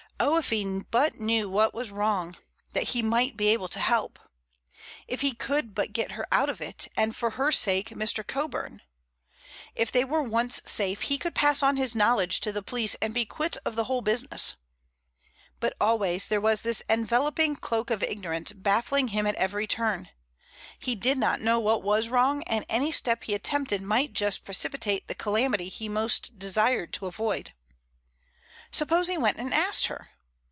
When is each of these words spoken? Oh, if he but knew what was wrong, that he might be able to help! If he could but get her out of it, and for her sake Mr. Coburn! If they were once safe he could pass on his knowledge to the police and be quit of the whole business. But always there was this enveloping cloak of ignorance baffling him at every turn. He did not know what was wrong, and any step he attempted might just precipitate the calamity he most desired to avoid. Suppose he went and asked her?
Oh, 0.23 0.37
if 0.37 0.51
he 0.51 0.81
but 0.91 1.19
knew 1.19 1.49
what 1.49 1.73
was 1.73 1.89
wrong, 1.89 2.37
that 2.73 2.89
he 2.89 3.01
might 3.01 3.35
be 3.35 3.47
able 3.47 3.67
to 3.69 3.79
help! 3.79 4.19
If 5.07 5.21
he 5.21 5.33
could 5.33 5.73
but 5.73 5.93
get 5.93 6.11
her 6.11 6.27
out 6.31 6.47
of 6.47 6.61
it, 6.61 6.87
and 6.95 7.15
for 7.15 7.31
her 7.31 7.51
sake 7.51 7.89
Mr. 7.89 8.25
Coburn! 8.25 8.83
If 9.73 9.91
they 9.91 10.05
were 10.05 10.21
once 10.21 10.61
safe 10.63 11.01
he 11.03 11.17
could 11.17 11.33
pass 11.33 11.63
on 11.63 11.75
his 11.77 11.95
knowledge 11.95 12.39
to 12.41 12.51
the 12.51 12.61
police 12.61 12.93
and 13.01 13.15
be 13.15 13.25
quit 13.25 13.57
of 13.65 13.75
the 13.75 13.85
whole 13.85 14.01
business. 14.01 14.57
But 15.59 15.73
always 15.81 16.27
there 16.27 16.39
was 16.41 16.61
this 16.61 16.83
enveloping 16.87 17.55
cloak 17.55 17.89
of 17.89 18.03
ignorance 18.03 18.51
baffling 18.53 19.07
him 19.07 19.25
at 19.25 19.33
every 19.35 19.65
turn. 19.65 20.09
He 20.77 20.93
did 20.93 21.17
not 21.17 21.41
know 21.41 21.59
what 21.59 21.81
was 21.81 22.09
wrong, 22.09 22.43
and 22.43 22.63
any 22.69 22.91
step 22.91 23.23
he 23.23 23.33
attempted 23.33 23.81
might 23.81 24.13
just 24.13 24.45
precipitate 24.45 25.07
the 25.07 25.15
calamity 25.15 25.67
he 25.67 25.89
most 25.89 26.37
desired 26.37 26.93
to 26.93 27.07
avoid. 27.07 27.55
Suppose 28.73 29.09
he 29.09 29.17
went 29.17 29.35
and 29.37 29.53
asked 29.53 29.87
her? 29.87 30.11